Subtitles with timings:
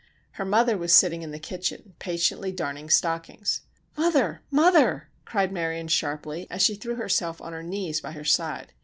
[0.31, 3.61] Her mother was sitting in the kitchen patiently darning stockings.
[3.95, 4.41] "Mother!
[4.49, 8.73] mother!" cried Marion sharply, as she threw herself on her knees by her side.